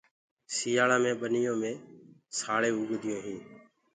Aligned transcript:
سيلآ 0.55 0.97
بي 1.03 1.11
ٻنيو 1.19 1.53
مي 1.61 1.71
سآݪينٚ 2.37 2.75
اُگديونٚ 2.79 3.23
هين۔ 3.25 3.39